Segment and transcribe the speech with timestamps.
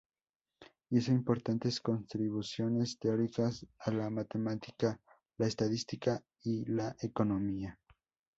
[0.89, 4.99] Hizo importantes contribuciones teóricas a la matemática,
[5.37, 7.79] la estadística y la economía.